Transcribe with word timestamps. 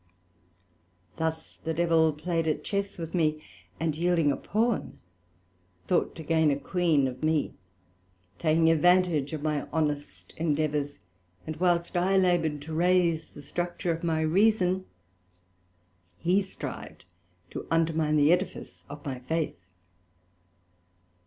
Thus 1.17 1.57
the 1.57 1.75
Devil 1.75 2.11
played 2.13 2.47
at 2.47 2.63
Chess 2.63 2.97
with 2.97 3.13
me, 3.13 3.43
and 3.79 3.95
yielding 3.95 4.31
a 4.31 4.35
Pawn, 4.35 4.97
thought 5.85 6.15
to 6.15 6.23
gain 6.23 6.49
a 6.49 6.55
Queen 6.59 7.07
of 7.07 7.21
me, 7.21 7.53
taking 8.39 8.71
advantage 8.71 9.31
of 9.31 9.43
my 9.43 9.67
honest 9.71 10.33
endeavours; 10.37 10.97
and 11.45 11.55
whilst 11.57 11.95
I 11.95 12.17
laboured 12.17 12.63
to 12.63 12.73
raise 12.73 13.29
the 13.29 13.43
structure 13.43 13.91
of 13.93 14.03
my 14.03 14.21
Reason, 14.21 14.85
he 16.17 16.41
strived 16.41 17.05
to 17.51 17.67
undermine 17.69 18.15
the 18.15 18.31
edifice 18.33 18.83
of 18.89 19.05
my 19.05 19.19
Faith. 19.19 19.59